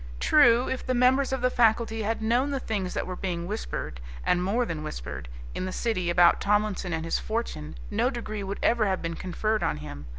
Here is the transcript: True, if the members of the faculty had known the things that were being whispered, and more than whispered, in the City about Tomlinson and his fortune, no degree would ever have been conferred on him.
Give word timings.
True, 0.19 0.67
if 0.67 0.83
the 0.83 0.95
members 0.95 1.31
of 1.31 1.41
the 1.41 1.51
faculty 1.51 2.01
had 2.01 2.23
known 2.23 2.49
the 2.49 2.59
things 2.59 2.95
that 2.95 3.05
were 3.05 3.15
being 3.15 3.45
whispered, 3.45 3.99
and 4.25 4.43
more 4.43 4.65
than 4.65 4.81
whispered, 4.81 5.29
in 5.53 5.65
the 5.65 5.71
City 5.71 6.09
about 6.09 6.41
Tomlinson 6.41 6.91
and 6.91 7.05
his 7.05 7.19
fortune, 7.19 7.75
no 7.91 8.09
degree 8.09 8.41
would 8.41 8.57
ever 8.63 8.87
have 8.87 9.03
been 9.03 9.15
conferred 9.15 9.61
on 9.61 9.77
him. 9.77 10.07